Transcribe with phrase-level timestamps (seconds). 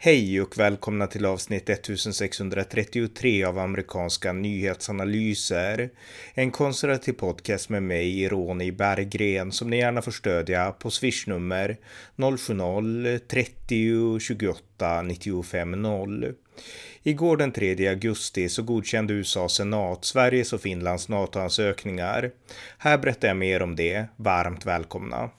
[0.00, 5.90] Hej och välkomna till avsnitt 1633 av amerikanska nyhetsanalyser.
[6.34, 11.76] En konservativ podcast med mig, Ronny Berggren, som ni gärna får stödja på swishnummer
[12.16, 16.34] 070-30 28 95 0.
[17.02, 22.30] Igår den 3 augusti så godkände USA senat Sveriges och Finlands NATO-ansökningar.
[22.78, 24.06] Här berättar jag mer om det.
[24.16, 25.30] Varmt välkomna!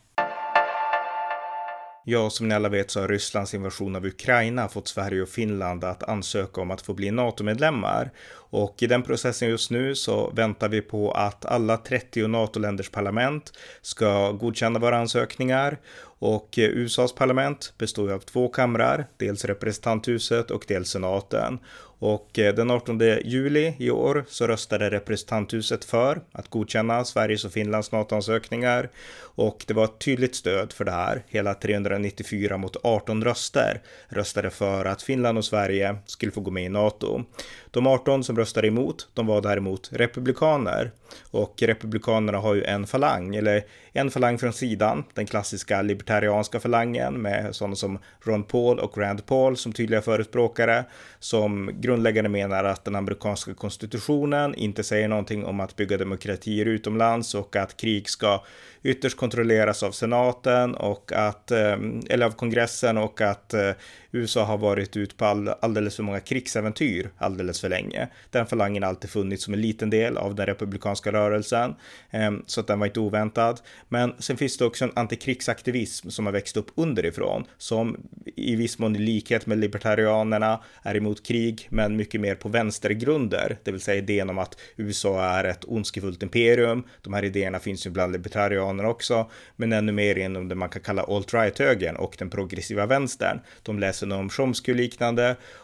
[2.06, 5.84] Ja, som ni alla vet så har Rysslands invasion av Ukraina fått Sverige och Finland
[5.84, 8.12] att ansöka om att få bli NATO-medlemmar.
[8.52, 13.54] Och i den processen just nu så väntar vi på att alla 30 NATO-länders parlament
[13.82, 15.78] ska godkänna våra ansökningar
[16.20, 21.60] och USAs parlament består ju av två kamrar, dels representanthuset och dels senaten.
[22.00, 27.52] Och eh, den 18 juli i år så röstade representanthuset för att godkänna Sveriges och
[27.52, 28.90] Finlands NATO-ansökningar.
[29.20, 31.24] Och det var ett tydligt stöd för det här.
[31.28, 36.66] Hela 394 mot 18 röster röstade för att Finland och Sverige skulle få gå med
[36.66, 37.24] i NATO.
[37.72, 40.92] De 18 som röstade emot, de var däremot republikaner.
[41.32, 47.22] Och republikanerna har ju en falang, eller en falang från sidan, den klassiska libertarianska falangen
[47.22, 50.86] med sådana som Ron Paul och Rand Paul som tydliga förespråkare,
[51.20, 57.36] som grundläggande menar att den amerikanska konstitutionen inte säger någonting om att bygga demokratier utomlands
[57.36, 58.44] och att krig ska
[58.84, 63.72] ytterst kontrolleras av senaten och att, ehm, eller av kongressen och att eh,
[64.12, 68.08] USA har varit ut på all, alldeles för många krigsäventyr alldeles för länge.
[68.32, 71.76] Den falangen har alltid funnits som en liten del av den republikanska rörelsen,
[72.12, 73.62] ehm, så att den var inte oväntad.
[73.90, 77.98] Men sen finns det också en antikrigsaktivism som har växt upp underifrån, som
[78.36, 83.58] i viss mån i likhet med libertarianerna är emot krig, men mycket mer på vänstergrunder,
[83.64, 86.84] det vill säga idén om att USA är ett ondskefullt imperium.
[87.02, 90.82] De här idéerna finns ju bland libertarianer också, men ännu mer inom det man kan
[90.82, 93.40] kalla alt-right-högern och den progressiva vänstern.
[93.64, 94.74] De läser om Chomsky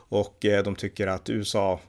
[0.10, 1.80] och eh, de tycker att USA,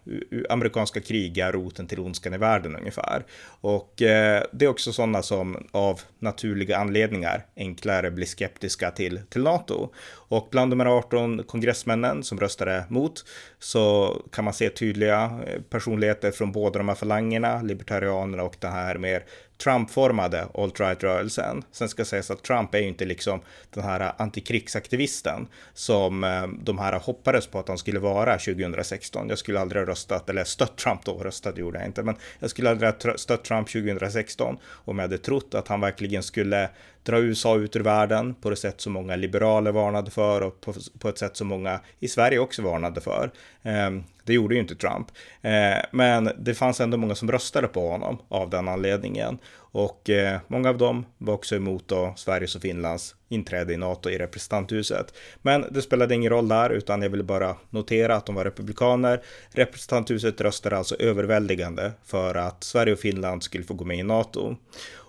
[0.48, 3.24] amerikanska krig är roten till ondskan i världen ungefär.
[3.60, 9.42] Och eh, det är också sådana som av naturliga anledningar enklare blir skeptiska till, till
[9.42, 9.88] NATO.
[10.28, 13.24] Och bland de här 18 kongressmännen som röstade mot
[13.58, 18.72] så kan man se tydliga eh, personligheter från båda de här falangerna, libertarianerna och den
[18.72, 19.24] här mer
[19.64, 21.62] Trump-formade alt-right-rörelsen.
[21.72, 23.40] Sen ska sägas att Trump är ju inte liksom
[23.70, 26.20] den här antikrigsaktivisten som
[26.62, 28.05] de här hoppades på att han skulle vara
[28.38, 29.28] 2016.
[29.28, 32.50] Jag skulle aldrig ha röstat, eller stött Trump då, röstade gjorde jag inte, men jag
[32.50, 36.70] skulle aldrig ha stött Trump 2016 om jag hade trott att han verkligen skulle
[37.06, 40.74] dra USA ut ur världen på det sätt som många liberaler varnade för och på,
[40.98, 43.30] på ett sätt som många i Sverige också varnade för.
[43.62, 45.06] Ehm, det gjorde ju inte Trump,
[45.42, 49.38] ehm, men det fanns ändå många som röstade på honom av den anledningen
[49.76, 54.10] och eh, många av dem var också emot då Sveriges och Finlands inträde i NATO
[54.10, 55.14] i representanthuset.
[55.42, 59.22] Men det spelade ingen roll där, utan jag ville bara notera att de var republikaner.
[59.50, 64.56] Representanthuset röstade alltså överväldigande för att Sverige och Finland skulle få gå med i NATO.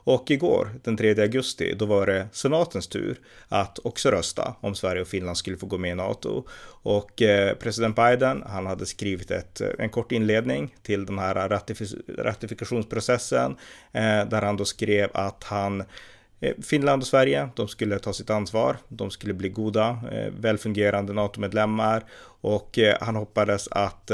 [0.07, 5.01] Och igår, den 3 augusti, då var det senatens tur att också rösta om Sverige
[5.01, 6.45] och Finland skulle få gå med i NATO.
[6.84, 11.50] Och eh, president Biden, han hade skrivit ett, eh, en kort inledning till den här
[11.50, 13.51] ratifik ratifikationsprocessen
[13.91, 15.84] eh, där han då skrev att han
[16.40, 18.78] eh, Finland och Sverige, de skulle ta sitt ansvar.
[18.88, 22.03] De skulle bli goda, eh, välfungerande NATO-medlemmar
[22.41, 24.12] och han hoppades att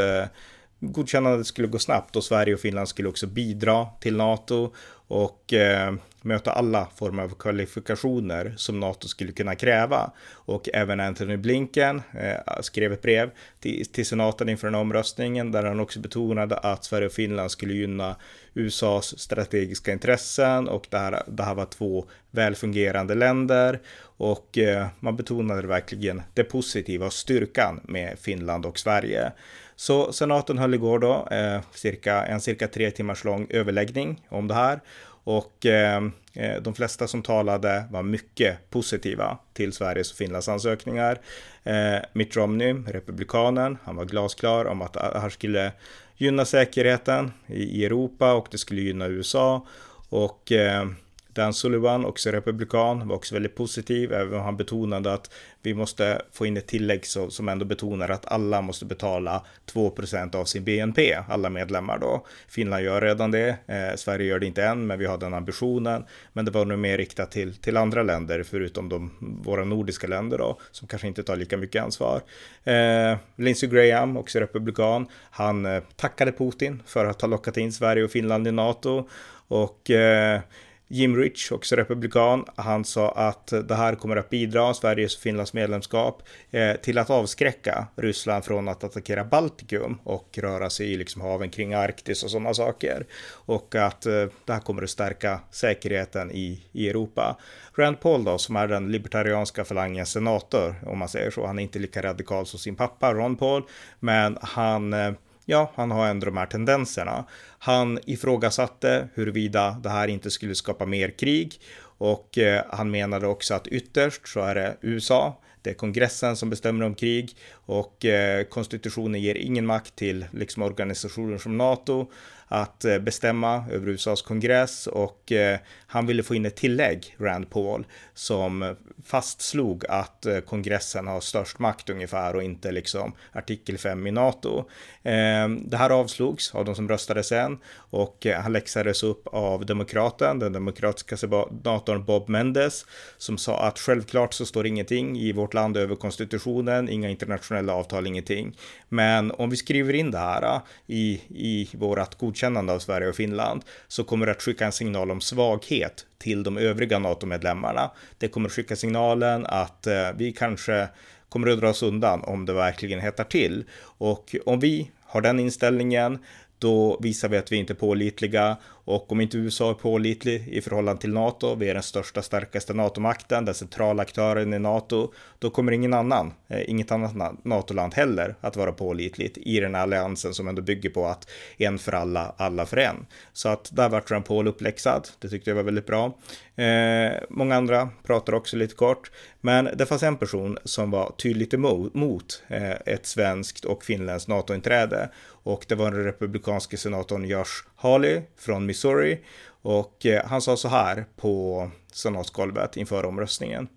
[0.92, 4.74] godkännandet skulle gå snabbt och Sverige och Finland skulle också bidra till NATO
[5.08, 10.12] och eh, möta alla former av kvalifikationer som NATO skulle kunna kräva.
[10.32, 15.64] Och även Anthony Blinken eh, skrev ett brev till, till senaten inför den omröstningen där
[15.64, 18.16] han också betonade att Sverige och Finland skulle gynna
[18.54, 23.80] USAs strategiska intressen och det här, det här var två välfungerande länder
[24.18, 29.32] och eh, man betonade verkligen det positiva och styrkan med Finland och Sverige.
[29.76, 34.54] Så senaten höll igår då eh, cirka, en cirka tre timmars lång överläggning om det
[34.54, 34.80] här
[35.24, 36.04] och eh,
[36.34, 41.20] eh, de flesta som talade var mycket positiva till Sveriges och Finlands ansökningar.
[41.64, 45.72] Eh, Mitt Romney, republikanen, han var glasklar om att det här skulle
[46.18, 49.68] gynna säkerheten i Europa och det skulle gynna USA.
[50.10, 50.86] Och eh,
[51.34, 56.22] Dan Sullivan, också republikan, var också väldigt positiv, även om han betonade att vi måste
[56.32, 61.14] få in ett tillägg som ändå betonar att alla måste betala 2% av sin BNP,
[61.30, 62.26] alla medlemmar då.
[62.48, 66.06] Finland gör redan det, eh, Sverige gör det inte än, men vi har den ambitionen.
[66.34, 69.12] Men det var nog mer riktat till, till andra länder, förutom de,
[69.44, 72.22] våra nordiska länder då, som kanske inte tar lika mycket ansvar.
[72.64, 78.04] Eh, Lindsey Graham, också republikan, han eh, tackade Putin för att ha lockat in Sverige
[78.04, 79.10] och Finland i NATO
[79.48, 80.42] och eh,
[80.88, 85.54] Jim Rich, också republikan, han sa att det här kommer att bidra, Sveriges och Finlands
[85.54, 91.22] medlemskap, eh, till att avskräcka Ryssland från att attackera Baltikum och röra sig i liksom
[91.22, 93.06] haven kring Arktis och sådana saker.
[93.32, 97.38] Och att eh, det här kommer att stärka säkerheten i, i Europa.
[97.76, 101.64] Rand Paul då, som är den libertarianska falangens senator, om man säger så, han är
[101.64, 103.64] inte lika radikal som sin pappa Ron Paul,
[104.00, 105.14] men han eh,
[105.46, 107.26] ja, han har ändå de här tendenserna.
[107.60, 111.60] Han ifrågasatte huruvida det här inte skulle skapa mer krig
[111.98, 116.50] och eh, han menade också att ytterst så är det USA, det är kongressen som
[116.50, 122.08] bestämmer om krig och eh, konstitutionen ger ingen makt till liksom organisationer som NATO
[122.48, 127.50] att eh, bestämma över USAs kongress och eh, han ville få in ett tillägg, Rand
[127.50, 128.76] Paul, som
[129.06, 134.66] fastslog att eh, kongressen har störst makt ungefär och inte liksom artikel 5 i NATO.
[135.04, 139.66] Ehm, det här avslogs av de som röstade sen och eh, han läxades upp av
[139.66, 142.86] demokraten, den demokratiska senatorn Bob Mendes,
[143.18, 148.08] som sa att självklart så står ingenting i vårt land över konstitutionen, inga internationella avtal,
[148.08, 148.58] ingenting.
[148.90, 153.16] Men om vi skriver in det här äh, i, i vårat godkännande av Sverige och
[153.16, 157.92] Finland så kommer det att skicka en signal om svaghet till de övriga NATO-medlemmarna.
[158.18, 160.88] Det kommer att skicka signalen att eh, vi kanske
[161.30, 163.64] kommer att dra oss undan om det verkligen hettar till.
[163.98, 166.20] Och om vi har den inställningen,
[166.60, 170.62] då visar vi att vi inte är pålitliga och om inte USA är pålitlig i
[170.62, 175.50] förhållande till NATO, vi är den största, starkaste NATO-makten, den centrala aktören i NATO, då
[175.50, 180.34] kommer ingen annan, eh, inget annat NATO-land heller att vara pålitligt i den här alliansen
[180.34, 183.06] som ändå bygger på att en för alla, alla för en.
[183.34, 186.18] Så att där vart Rand Paul uppläxad, det tyckte jag var väldigt bra.
[186.56, 191.54] Eh, många andra pratar också lite kort, men det fanns en person som var tydligt
[191.54, 195.10] emot eh, ett svenskt och finländskt NATO-inträde
[195.44, 199.20] och det var den republikanske senatorn Josh Hawley från Missouri
[199.62, 203.68] och eh, han sa så här på senatsgolvet inför omröstningen.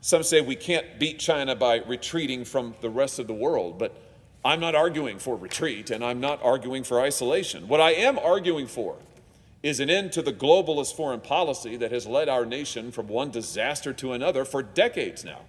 [0.00, 3.92] Some say we can't beat China by retreating from the rest of the world, but
[4.44, 7.68] I'm not arguing for retreat and I'm not arguing for isolation.
[7.68, 8.96] What I am arguing for
[9.62, 13.30] is an end to the globalist foreign policy that has led our nation from one
[13.30, 15.42] disaster to another for decades now.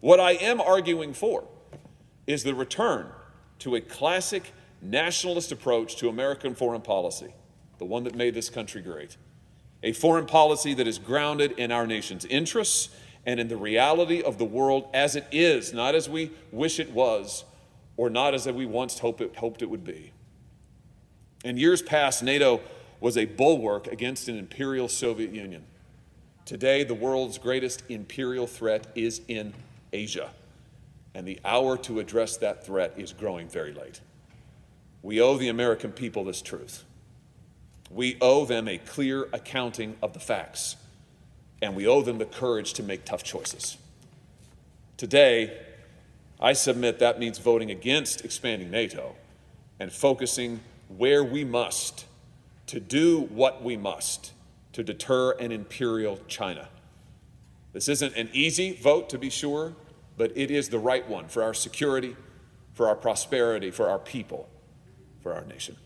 [0.00, 1.44] What I am arguing for
[2.26, 3.06] is the return
[3.58, 4.52] to a classic
[4.82, 7.32] nationalist approach to American foreign policy,
[7.78, 9.16] the one that made this country great.
[9.82, 12.90] A foreign policy that is grounded in our nation's interests
[13.24, 16.90] and in the reality of the world as it is, not as we wish it
[16.90, 17.44] was
[17.96, 20.12] or not as we once it, hoped it would be.
[21.44, 22.60] In years past, NATO
[23.00, 25.64] was a bulwark against an imperial Soviet Union.
[26.44, 29.54] Today, the world's greatest imperial threat is in
[29.92, 30.30] Asia,
[31.14, 34.00] and the hour to address that threat is growing very late.
[35.02, 36.84] We owe the American people this truth.
[37.90, 40.76] We owe them a clear accounting of the facts,
[41.60, 43.76] and we owe them the courage to make tough choices.
[44.96, 45.58] Today,
[46.40, 49.14] I submit that means voting against expanding NATO
[49.78, 52.06] and focusing where we must
[52.68, 54.32] to do what we must
[54.72, 56.68] to deter an imperial China.
[57.72, 59.74] This isn't an easy vote, to be sure,
[60.16, 62.16] but it is the right one for our security,
[62.74, 64.48] for our prosperity, for our people.
[65.22, 65.76] For our nation.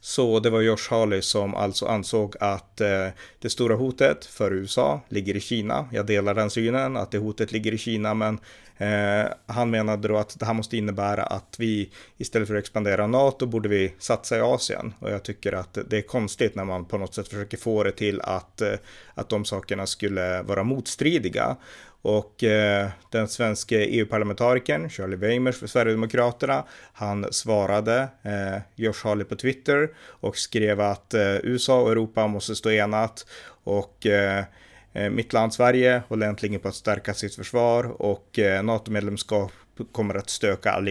[0.00, 3.06] Så det var Josh Hawley som alltså ansåg att eh,
[3.38, 5.88] det stora hotet för USA ligger i Kina.
[5.92, 8.38] Jag delar den synen att det hotet ligger i Kina, men
[8.80, 13.06] eh, han menade då att det här måste innebära att vi istället för att expandera
[13.06, 14.94] NATO borde vi satsa i Asien.
[14.98, 17.92] Och jag tycker att det är konstigt när man på något sätt försöker få det
[17.92, 18.74] till att, eh,
[19.14, 21.56] att de sakerna skulle vara motstridiga.
[22.02, 29.36] Och eh, den svenska EU-parlamentarikern Charlie Weimers för Sverigedemokraterna, han svarade eh, Josh Hawley på
[29.36, 33.26] Twitter och skrev att eh, USA och Europa måste stå enat
[33.64, 34.44] och eh,
[34.92, 39.52] Eh, mitt land Sverige håller äntligen på att stärka sitt försvar och eh, NATO-medlemskap
[39.92, 40.82] kommer att, stöka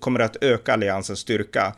[0.00, 1.74] kommer att öka alliansens styrka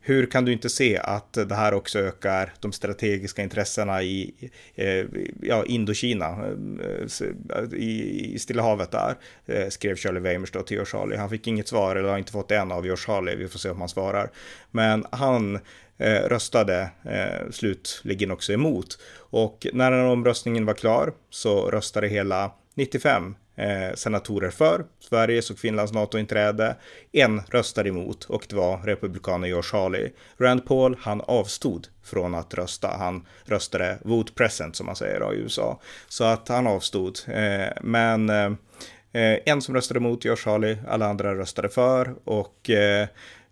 [0.00, 4.34] hur kan du inte se att det här också ökar de strategiska intressena i
[4.74, 5.04] eh,
[5.42, 9.14] ja, Indokina, eh, i, i Stilla havet där,
[9.46, 11.18] eh, skrev Charlie Weimers då till Josh Harley.
[11.18, 13.70] Han fick inget svar, eller har inte fått en av Josh Harley, vi får se
[13.70, 14.30] om han svarar.
[14.70, 15.58] Men han
[15.98, 18.98] eh, röstade eh, slutligen också emot.
[19.16, 25.58] Och när den omröstningen var klar så röstade hela 95 eh, senatorer för Sveriges och
[25.58, 26.76] Finlands NATO-inträde.
[27.12, 30.10] En röstade emot och det var republikanen George Hawley.
[30.38, 32.88] Rand Paul, han avstod från att rösta.
[32.98, 35.80] Han röstade vote present som man säger då, i USA.
[36.08, 37.18] Så att han avstod.
[37.26, 38.52] Eh, men eh,
[39.12, 43.08] eh en som röstade emot George Hawley, alla andra röstade för och eh,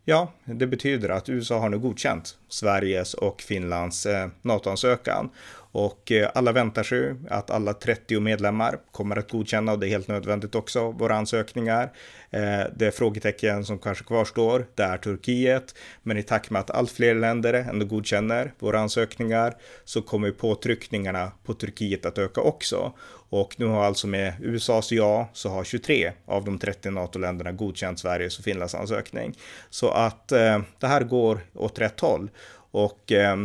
[0.09, 5.31] Ja, det betyder att USA har nu godkänt Sveriges och Finlands eh, NATO-ansökan.
[5.73, 9.89] Och eh, alla väntar sig att alla 30 medlemmar kommer att godkänna och det är
[9.89, 11.93] helt nödvändigt också, våra ansökningar.
[12.31, 15.75] Eh, det frågetecken som kanske kvarstår, det är Turkiet.
[16.03, 21.33] Men i takt med att allt fler länder ändå godkänner våra ansökningar så kommer påtryckningarna
[21.45, 22.93] på Turkiet att öka också.
[23.31, 28.01] Och nu har alltså med USAs ja så har 23 av de 30 NATO-länderna godkänt
[28.01, 29.35] Sveriges och Finlands ansökning.
[29.71, 32.31] Så att eh, det här går åt rätt håll.
[32.71, 33.37] Och eh,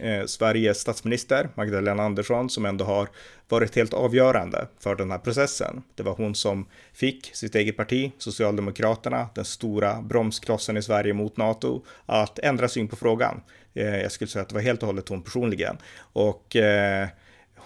[0.00, 3.08] eh, Sveriges statsminister Magdalena Andersson som ändå har
[3.48, 5.82] varit helt avgörande för den här processen.
[5.94, 11.36] Det var hon som fick sitt eget parti, Socialdemokraterna, den stora bromsklossen i Sverige mot
[11.36, 13.40] NATO, att ändra syn på frågan.
[13.74, 15.76] Eh, jag skulle säga att det var helt och hållet hon personligen.
[15.98, 17.08] Och eh,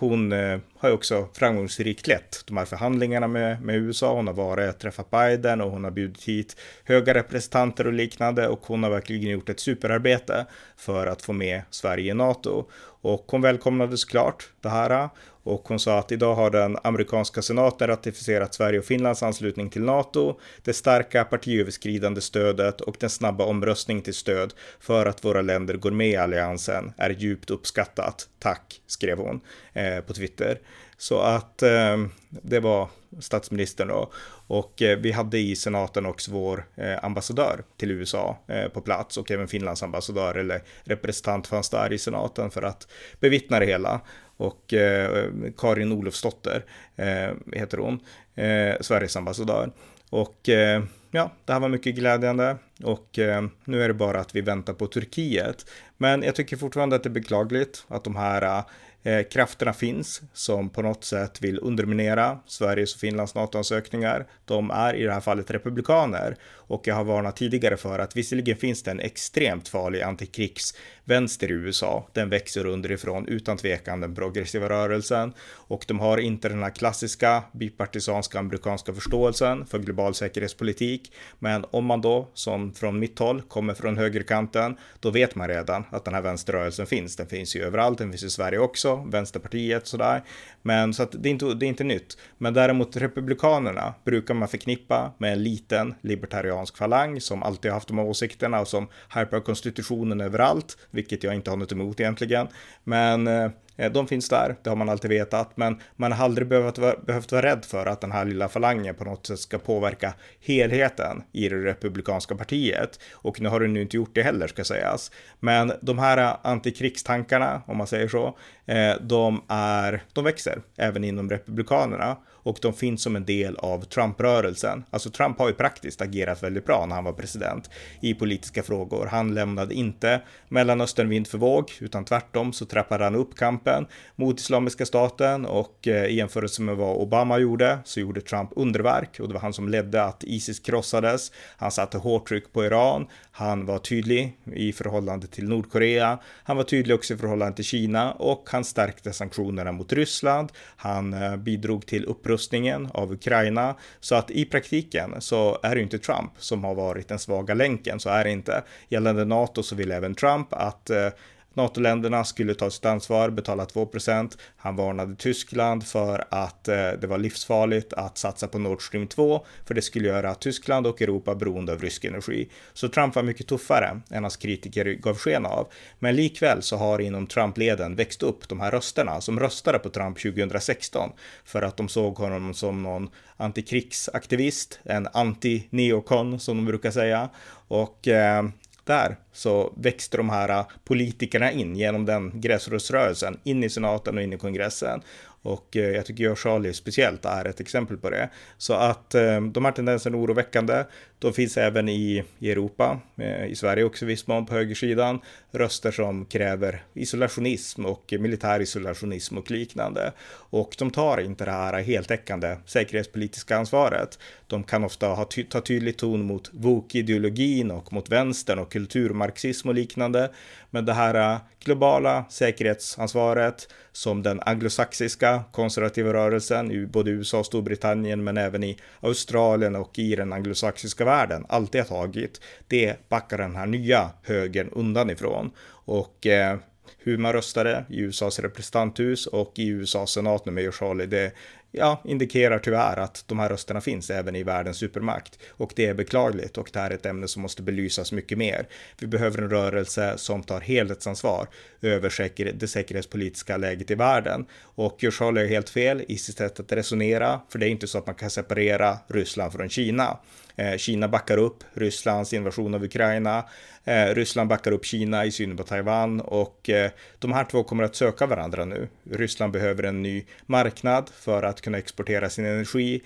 [0.00, 4.14] hon eh, har ju också framgångsrikt lett de här förhandlingarna med, med USA.
[4.14, 8.48] Hon har varit och träffat Biden och hon har bjudit hit höga representanter och liknande
[8.48, 12.64] och hon har verkligen gjort ett superarbete för att få med Sverige i NATO.
[13.02, 15.08] Och hon välkomnade såklart det här
[15.42, 19.82] och hon sa att idag har den amerikanska senaten ratificerat Sverige och Finlands anslutning till
[19.82, 25.74] NATO, det starka partiöverskridande stödet och den snabba omröstning till stöd för att våra länder
[25.74, 28.28] går med i alliansen är djupt uppskattat.
[28.38, 29.40] Tack, skrev hon
[29.72, 30.58] eh, på Twitter.
[31.00, 31.96] Så att eh,
[32.28, 32.88] det var
[33.18, 34.12] statsministern då.
[34.46, 39.16] Och eh, vi hade i senaten också vår eh, ambassadör till USA eh, på plats
[39.16, 42.88] och även Finlands ambassadör eller representant fanns där i senaten för att
[43.20, 44.00] bevittna det hela
[44.36, 45.26] och eh,
[45.56, 46.64] Karin Olofsdotter
[46.96, 48.00] eh, heter hon,
[48.34, 49.72] eh, Sveriges ambassadör.
[50.10, 54.34] Och eh, ja, det här var mycket glädjande och eh, nu är det bara att
[54.34, 55.70] vi väntar på Turkiet.
[55.96, 58.64] Men jag tycker fortfarande att det är beklagligt att de här eh,
[59.02, 64.26] eh, krafterna finns som på något sätt vill underminera Sveriges och Finlands NATO-ansökningar.
[64.44, 68.56] De är i det här fallet republikaner och jag har varnat tidigare för att visserligen
[68.56, 70.74] finns det en extremt farlig antikrigs
[71.10, 72.08] vänster i USA.
[72.12, 77.42] Den växer underifrån utan tvekan den progressiva rörelsen och de har inte den här klassiska
[77.52, 81.12] bipartisanska amerikanska förståelsen för global säkerhetspolitik.
[81.38, 85.84] Men om man då, som från mitt håll, kommer från högerkanten, då vet man redan
[85.90, 87.16] att den här vänsterrörelsen finns.
[87.16, 90.22] Den finns ju överallt, den finns i Sverige också, Vänsterpartiet sådär.
[90.62, 92.18] Men så att det är inte, det är inte nytt.
[92.38, 97.88] Men däremot Republikanerna brukar man förknippa med en liten libertariansk falang som alltid har haft
[97.88, 102.48] de här åsikterna och som hypar konstitutionen överallt, vilket jag inte har något emot egentligen.
[102.84, 103.50] Men eh,
[103.92, 107.32] de finns där, det har man alltid vetat, men man har aldrig behövt vara, behövt
[107.32, 111.48] vara rädd för att den här lilla falangen på något sätt ska påverka helheten i
[111.48, 113.00] det republikanska partiet.
[113.12, 115.10] Och nu har den ju inte gjort det heller ska sägas.
[115.40, 121.30] Men de här antikrigstankarna, om man säger så, eh, de, är, de växer även inom
[121.30, 124.84] republikanerna och de finns som en del av Trump-rörelsen.
[124.90, 127.70] Alltså Trump har ju praktiskt agerat väldigt bra när han var president
[128.00, 129.06] i politiska frågor.
[129.06, 134.40] Han lämnade inte Mellanöstern vind för våg, utan tvärtom så trappade han upp kampen mot
[134.40, 139.28] Islamiska staten och eh, i jämförelse med vad Obama gjorde så gjorde Trump underverk och
[139.28, 141.32] det var han som ledde att Isis krossades.
[141.56, 143.06] Han satte hårt tryck på Iran.
[143.40, 146.18] Han var tydlig i förhållande till Nordkorea.
[146.44, 150.52] Han var tydlig också i förhållande till Kina och han stärkte sanktionerna mot Ryssland.
[150.76, 155.98] Han eh, bidrog till upprustningen av Ukraina så att i praktiken så är det inte
[155.98, 158.00] Trump som har varit den svaga länken.
[158.00, 158.62] Så är det inte.
[158.88, 161.08] Gällande NATO så vill även Trump att eh,
[161.54, 167.18] NATO-länderna skulle ta sitt ansvar, betala 2% Han varnade Tyskland för att eh, det var
[167.18, 171.72] livsfarligt att satsa på Nord Stream 2, för det skulle göra Tyskland och Europa beroende
[171.72, 172.48] av rysk energi.
[172.72, 175.68] Så Trump var mycket tuffare än hans kritiker gav sken av.
[175.98, 180.18] Men likväl så har inom Trump-leden växt upp de här rösterna som röstade på Trump
[180.22, 181.10] 2016
[181.44, 187.28] för att de såg honom som någon antikrigsaktivist, en anti-neokon som de brukar säga.
[187.68, 188.42] Och eh,
[188.90, 194.32] där så växte de här politikerna in genom den gräsrotsrörelsen in i senaten och in
[194.32, 195.02] i kongressen.
[195.42, 198.30] Och eh, jag tycker jag Charlie speciellt är ett exempel på det.
[198.58, 200.84] Så att eh, de här tendenserna är oroväckande.
[201.18, 205.20] De finns även i, i Europa, eh, i Sverige också i viss mån på högersidan,
[205.50, 210.12] röster som kräver isolationism och militär isolationism och liknande.
[210.32, 214.18] Och de tar inte det här heltäckande säkerhetspolitiska ansvaret.
[214.46, 219.68] De kan ofta ha ty ta tydlig ton mot VOK-ideologin och mot vänstern och kulturmarxism
[219.68, 220.30] och liknande.
[220.70, 228.24] Men det här globala säkerhetsansvaret som den anglosaxiska konservativa rörelsen i både USA och Storbritannien
[228.24, 233.56] men även i Australien och i den anglosaxiska världen alltid har tagit, det backar den
[233.56, 235.50] här nya högern undan ifrån.
[235.84, 236.58] Och eh,
[236.98, 241.32] hur man röstade i USAs representanthus och i USAs senat nu med Charlie, det
[241.72, 245.38] ja, indikerar tyvärr att de här rösterna finns även i världens supermakt.
[245.48, 248.68] Och det är beklagligt och det här är ett ämne som måste belysas mycket mer.
[248.98, 251.48] Vi behöver en rörelse som tar helhetsansvar
[251.80, 254.46] över säker det säkerhetspolitiska läget i världen.
[254.60, 257.98] Och Charlie är helt fel i sitt sätt att resonera, för det är inte så
[257.98, 260.18] att man kan separera Ryssland från Kina.
[260.60, 263.44] Eh, Kina backar upp Rysslands invasion av Ukraina.
[263.84, 267.84] Eh, Ryssland backar upp Kina i synen på Taiwan och eh, de här två kommer
[267.84, 268.88] att söka varandra nu.
[269.10, 273.02] Ryssland behöver en ny marknad för att kunna exportera sin energi.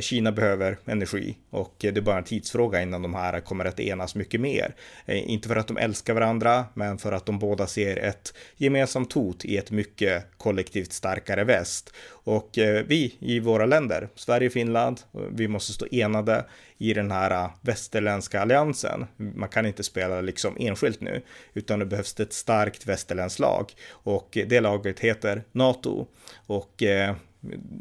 [0.00, 4.14] Kina behöver energi och det är bara en tidsfråga innan de här kommer att enas
[4.14, 4.74] mycket mer.
[5.06, 9.44] Inte för att de älskar varandra, men för att de båda ser ett gemensamt hot
[9.44, 11.92] i ett mycket kollektivt starkare väst.
[12.08, 12.50] Och
[12.86, 15.00] vi i våra länder, Sverige och Finland,
[15.30, 16.44] vi måste stå enade
[16.78, 19.06] i den här äh, västerländska alliansen.
[19.16, 21.22] Man kan inte spela liksom enskilt nu,
[21.54, 26.06] utan det behövs ett starkt västerländskt lag och det laget heter NATO.
[26.46, 27.14] Och äh,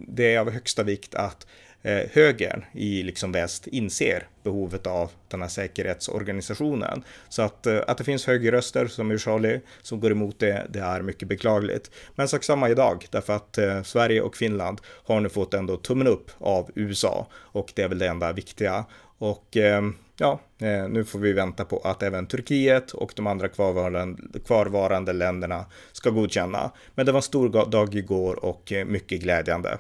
[0.08, 1.48] det är av högsta vikt att
[1.88, 7.04] eh, högern i liksom väst inser behovet av den här säkerhetsorganisationen.
[7.30, 11.02] Så att, eh, att det finns högerröster som Ushali som går emot det, det är
[11.02, 11.92] mycket beklagligt.
[12.16, 16.08] Men sak samma idag, därför att eh, Sverige och Finland har nu fått ändå tummen
[16.08, 18.86] upp av USA och det är väl det enda viktiga.
[19.18, 19.82] Och eh,
[20.18, 25.14] ja, eh, nu får vi vänta på att även Turkiet och de andra kvarvarande, kvarvarande
[25.14, 26.72] länderna ska godkänna.
[26.96, 29.78] Men det var en stor dag igår och eh, mycket glädjande.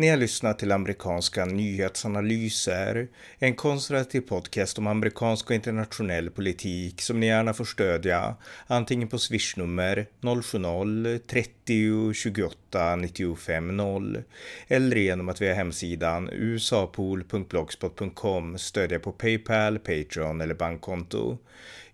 [0.00, 7.20] Ni har lyssnat till amerikanska nyhetsanalyser, en konservativ podcast om amerikansk och internationell politik som
[7.20, 14.22] ni gärna får stödja, antingen på swishnummer 070-30 28 95 0
[14.68, 21.38] eller genom att via hemsidan usapool.blogspot.com stödja på Paypal, Patreon eller bankkonto.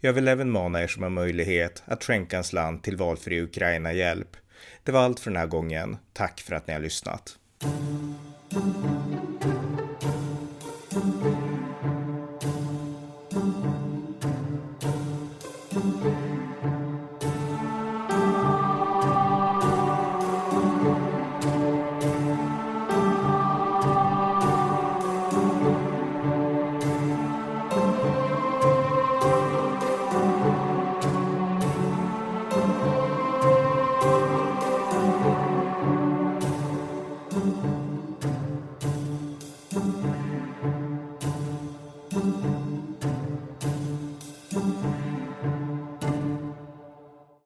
[0.00, 4.36] Jag vill även mana er som har möjlighet att skänka en slant till valfri Ukraina-hjälp.
[4.82, 5.96] Det var allt för den här gången.
[6.12, 7.38] Tack för att ni har lyssnat.
[7.60, 7.74] thank
[16.04, 16.45] you.